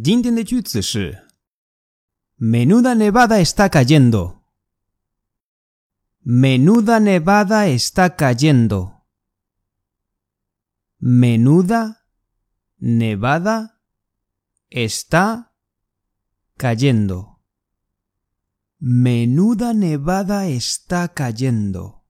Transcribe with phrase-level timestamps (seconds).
[0.00, 1.24] 今天的句子是
[2.38, 4.42] Menuda nevada está cayendo.
[6.24, 8.92] Menuda nevada está cayendo.
[11.06, 12.08] Menuda
[12.78, 13.78] nevada
[14.70, 15.54] está
[16.56, 17.42] cayendo.
[18.78, 22.06] Menuda nevada está cayendo.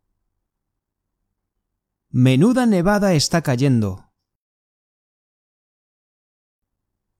[2.10, 4.12] Menuda nevada está cayendo.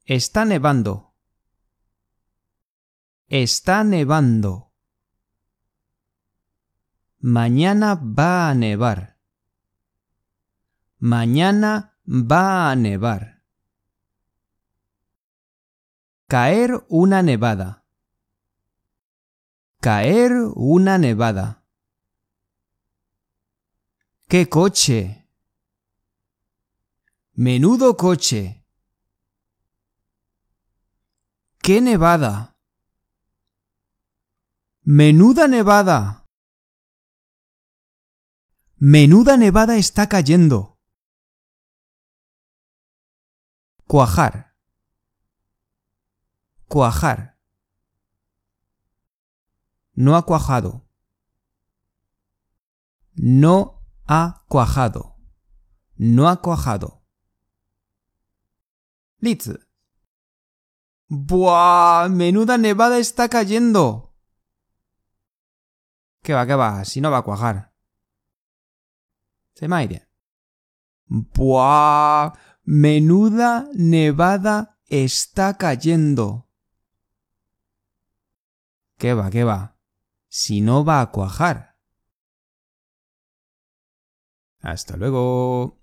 [0.05, 1.13] Está nevando.
[3.27, 4.73] Está nevando.
[7.19, 9.14] Mañana va a nevar.
[11.07, 13.43] Mañana va a nevar.
[16.29, 17.85] Caer una nevada.
[19.83, 21.63] Caer una nevada.
[24.29, 25.29] ¡Qué coche!
[27.35, 28.65] Menudo coche.
[31.59, 32.57] ¡Qué nevada!
[34.85, 36.27] Menuda nevada.
[38.79, 40.74] Menuda nevada está cayendo.
[43.95, 44.53] Cuajar.
[46.67, 47.39] Cuajar.
[49.93, 50.89] No ha cuajado.
[53.13, 55.15] No ha cuajado.
[55.95, 57.05] No ha cuajado.
[59.21, 59.61] 例子
[61.09, 62.09] ¡Buah!
[62.09, 64.13] ¡Menuda nevada está cayendo!
[66.21, 66.85] ¿Qué va, qué va?
[66.85, 67.73] Si no va a cuajar.
[69.55, 70.09] Se me.
[71.07, 72.54] ¡Buah!
[72.65, 76.49] ¡Menuda nevada está cayendo!
[78.97, 79.77] ¿Qué va, qué va?
[80.29, 81.77] Si no va a cuajar.
[84.61, 85.79] Hasta luego.